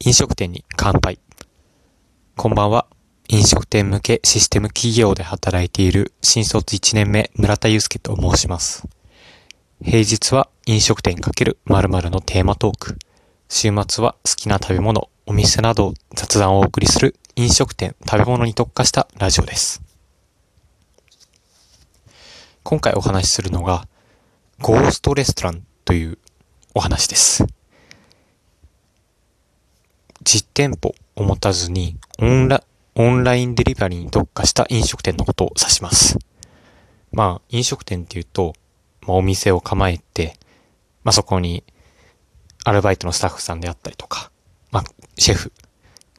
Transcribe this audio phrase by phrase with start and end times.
[0.00, 1.18] 飲食店に乾杯。
[2.36, 2.86] こんばんは。
[3.28, 8.86] 飲食店向けシステム企業で働いている新卒1年目村田祐介と申します。
[9.82, 12.98] 平日は飲食店×〇〇のテーマトーク。
[13.48, 19.80] 週末は好きな食べ物、お店など雑談をお送りする飲食店食べ物に特化したラジオです。
[22.62, 23.86] 今回お話しするのが
[24.60, 26.18] ゴーストレストランという
[26.74, 27.46] お話です。
[30.24, 32.64] 実店舗を持たずにオンラ
[32.96, 36.18] オンラインデリバリーに特化した飲食店のことを指します。
[37.12, 38.54] まあ、飲食店っていうと、
[39.02, 40.36] まあ、お店を構えて、
[41.02, 41.64] まあ、そこに
[42.64, 44.30] アルバイトのスタッフさんであったりとか、
[44.70, 44.84] まあ、
[45.18, 45.52] シェフ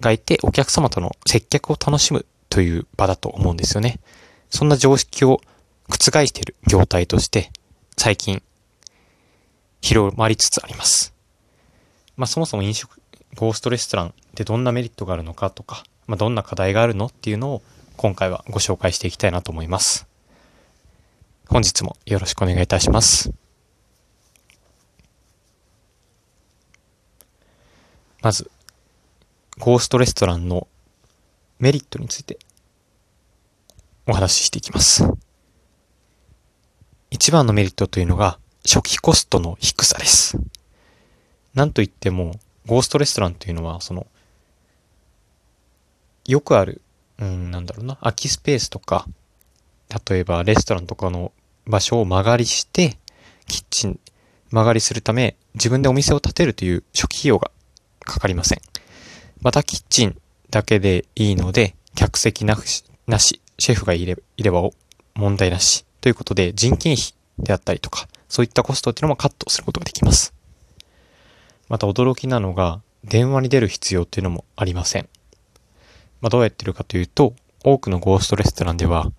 [0.00, 4.00] がいてお客様との接客を楽しむという場だと思うんですよね。
[4.50, 5.40] そんな常識を
[5.88, 7.50] 覆している業態として、
[7.96, 8.42] 最近、
[9.80, 11.14] 広まりつつあります。
[12.16, 13.00] まあ、そもそも飲食、
[13.34, 17.62] ゴーストレストランってどんなメリットがあるのかとか、まあ、どんな課題があるのっていうのを
[17.96, 20.06] 今回はご紹介していきたいなと思います。
[21.48, 23.32] 本日もよろしくお願いいたします。
[28.22, 28.50] まず、
[29.58, 30.66] ゴーストレストランの
[31.58, 32.38] メリットについて
[34.06, 35.04] お話ししていきます。
[37.10, 40.38] 一番のメリットというのが初期コストの低さです。
[41.54, 44.06] なんといっても、ゴーストレストランというのは、その、
[46.26, 46.80] よくある、
[47.18, 49.06] うん、なんだろうな、空きスペースとか、
[50.08, 51.32] 例えばレストランとかの
[51.66, 52.96] 場所を間借りして、
[53.46, 54.00] キッチン、
[54.50, 57.50] 間借りするため、自分でお店を建てるという初期費用が
[58.00, 58.60] かかりません。
[59.40, 64.68] また、キッチンだけでいいので、客席なし、なし、シェフがいれいれば
[65.14, 65.84] 問題なし。
[66.00, 70.33] ということで、人件費であったりとか、そういったコストっていうのもカットすることができます。
[71.68, 75.08] また驚きなのが、電話に出る必要っていうのもありません。
[76.20, 77.34] まあ、どうやってるかというと、
[77.64, 79.12] 多くのゴーストレストランでは、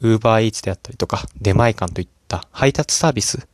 [0.00, 3.46] ウーバーイーツであったりとか、出前館といった配達サービス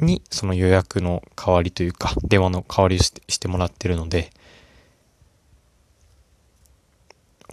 [0.00, 4.30] に、その予約の代わりというか、電話の代わりをしてしてもらってるので、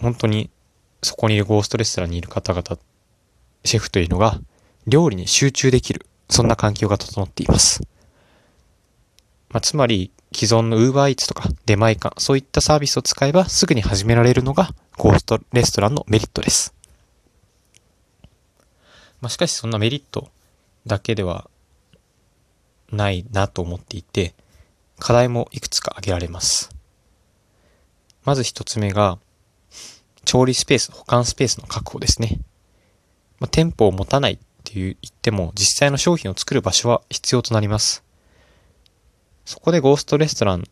[0.00, 0.50] 本当に
[1.02, 2.78] そこにいるゴーストレストランにいる方々、
[3.64, 4.40] シェフというのが、
[4.86, 7.82] 料理に集中できる、そんな環境が整っています。
[9.50, 16.74] まあ、つまり、既存の Uber Eats とか出前館、そういったサービスを使えばすぐに始められるのがゴーストレストランのメリットです。
[19.20, 20.28] まあ、しかしそんなメリット
[20.86, 21.48] だけでは
[22.92, 24.34] ないなと思っていて、
[24.98, 26.70] 課題もいくつか挙げられます。
[28.24, 29.18] まず一つ目が、
[30.24, 32.40] 調理スペース、保管スペースの確保ですね。
[33.40, 38.04] まあ、店舗を持たないっていう言っても、実際の商品を作る場所は必要となります。
[39.48, 40.64] そこでゴーストレストラン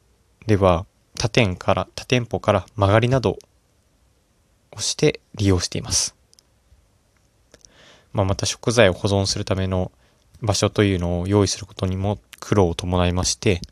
[0.46, 0.84] では
[1.18, 3.38] 他店から、他店舗から曲がりなど
[4.70, 6.14] をして利用しています。
[8.12, 9.92] まあ、また食材を保存するための
[10.42, 13.62] 場所というのを用意することにも苦労を伴いまして、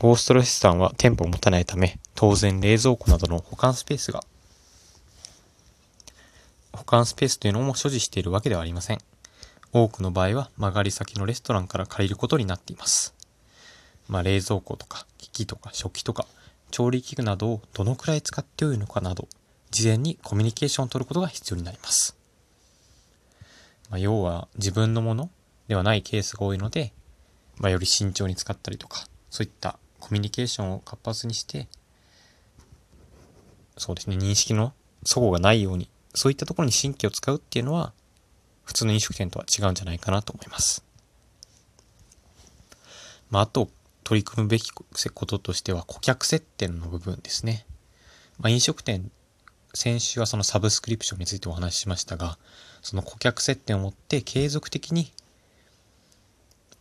[0.00, 4.24] ゴーストレストランは店舗を持たないため、当然冷蔵庫などの保管スペースが、
[6.72, 8.98] 保管スペースというのも所持しているわけではありません。
[9.74, 13.14] 多くの場合は曲がり先のレストランから借りることになっています。
[14.12, 16.26] まあ、冷蔵庫とか機器とか食器とか
[16.70, 19.26] 調理器具などをどのくらい使ってよいのかなど
[19.70, 22.14] 事前にコミュニケーションを取ることが必要になります。
[23.88, 25.30] まあ、要は自分のもの
[25.66, 26.92] ではないケースが多いので、
[27.56, 31.68] まあ、より慎重に使ったりとかそういったコミュニケーションを活発にして
[33.78, 34.74] そうですね認識の
[35.06, 37.94] 齟齬がないようにそういったところに神経を使うっていうのは
[38.64, 40.84] 普通の飲食店とは違うんじゃないかなと思います。
[43.30, 43.70] まあ、あと
[44.04, 47.66] 取り組むべきこととしては顧客接点の部分ですね。
[48.38, 49.10] まあ、飲食店、
[49.74, 52.38] 先週はそのサブスクリプションについてお話ししましたが、
[52.82, 55.12] その顧客接点を持って継続的に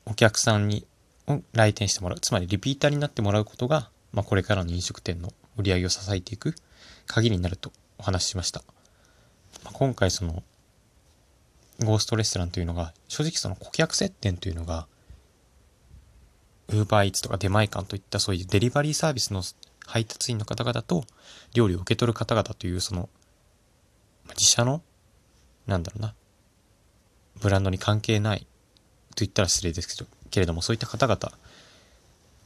[0.06, 0.88] お客さんに
[1.54, 6.56] 来店してもらう、つまりリピーターになってもらうことが、まあ、これからの飲食店の売り上げを支えていく
[7.06, 8.64] 鍵になるとお話ししました。
[9.64, 10.44] まあ、今回その
[11.79, 14.88] ゴーストレストランというのが、正直その顧客接点というのが、
[16.72, 19.44] ウーバーイーツとか出前館といったそういうデリバリーサービスの
[19.85, 21.03] 配達員の方々と
[21.53, 23.09] 料理を受け取る方々というその
[24.29, 24.82] 自社の
[25.68, 26.14] なんだろうな
[27.41, 28.41] ブランドに関係ない
[29.16, 31.20] と言ったら失礼ですけどけれどもそういった方々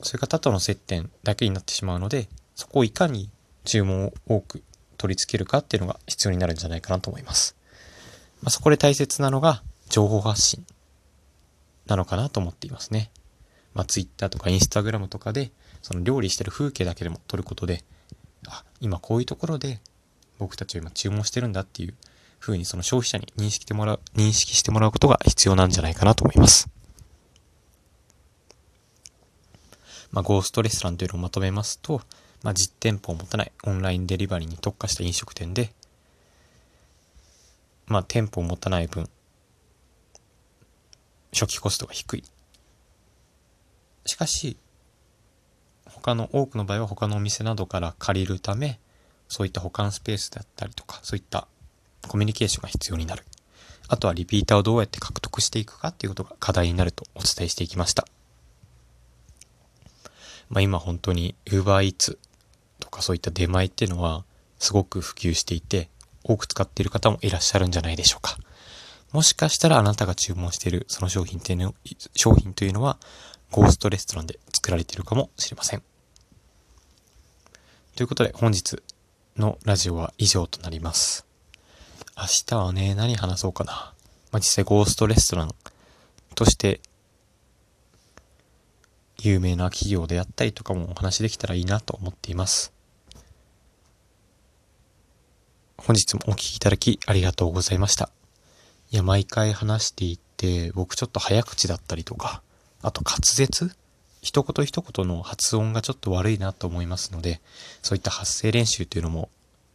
[0.02, 3.30] そういう方との接点だけになってしまうのでそこをいかに
[3.64, 4.64] 注文を多く
[4.98, 7.56] 取り付けるかっていうのが必要になるんじゃないかなと思います。
[8.42, 10.66] まあ、そこで大切なのが情報発信
[11.86, 13.12] なのかなと思っていますね。
[13.76, 15.52] まあ、Twitter とか Instagram とかで、
[15.84, 17.84] その料理してる風景だけでも撮ることで、
[18.48, 19.80] あ、今こういうところで
[20.40, 21.94] 僕たちは今注文してるんだっていう
[22.40, 26.70] 風にその消費者に認識してもらう、認識してもらうことが必要なんじゃないかなと思います。
[30.12, 32.02] まあ、ゴーストレストランというのをまとめますと、
[32.44, 35.74] まあ、実店舗を持たないオンラインデリバリーに特化した飲食店で、
[37.88, 39.10] まあ、店舗を持たない分、
[41.34, 42.24] 初期コストが低い。
[44.06, 44.58] しかし、
[45.86, 48.80] 他の多くの場合は他のお店などから借りるため、
[49.28, 51.48] そういった保管スペースだったりとか、そういった
[52.08, 53.26] コミュニケーションが必要になる。
[53.88, 58.06] あとはリピーターをどうやって獲得していくかっていうことが課題になるとお伝えしていきました。
[60.50, 62.18] まあ今本当に UberEats
[62.80, 64.26] とかそういった出前っていうのは
[64.60, 65.90] すごく普及していて、
[66.24, 68.38] 多く使っている方もいらっしゃるんじゃないでしょうか。
[69.12, 71.76] もしかしたらあなたが注文しているその商品っていうの、
[72.16, 72.98] 商品というのは
[73.56, 75.84] ゴーストレストランで作られているかもしれません。
[77.96, 78.84] ということで本日
[79.38, 81.26] のラジオは以上となります。
[82.18, 83.94] 明日はね、何話そうかな。
[84.34, 85.56] まあ、実際ゴーストレストラン
[86.36, 86.82] として
[89.20, 92.74] 有名な企業であったりとかもお話できたらいいなと思っています。
[95.78, 98.10] 本日もお聴きいただきありがとうございました。
[98.92, 102.42] いや、毎回話していて、僕ちょっと早口だったりとか、
[102.86, 103.76] あと滑舌？
[104.22, 107.42] 一言一言の発音がちょっと悪いなと思いますので、
[107.82, 109.30] そういった発声練習というのも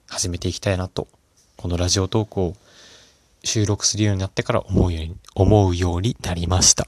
[0.09, 1.09] 始めていきたいなと、
[1.57, 2.55] このラジオトークを
[3.43, 6.87] 収録するようになってから思うように、思うようになりました。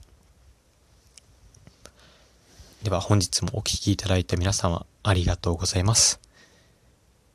[2.85, 6.21] では本日もお聴きいただいた皆様ありがとうございます。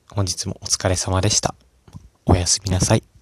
[0.10, 1.56] 本日もお疲れ様でした。
[2.26, 3.17] おやすみなさい。